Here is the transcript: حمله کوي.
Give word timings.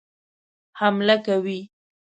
حمله 0.79 1.15
کوي. 1.25 1.59